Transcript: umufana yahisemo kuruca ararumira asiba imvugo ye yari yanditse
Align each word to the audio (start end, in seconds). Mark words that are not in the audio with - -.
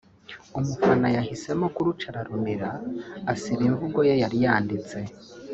umufana 0.59 1.07
yahisemo 1.15 1.65
kuruca 1.75 2.05
ararumira 2.11 2.69
asiba 3.33 3.63
imvugo 3.69 3.99
ye 4.07 4.13
yari 4.21 4.37
yanditse 4.45 4.97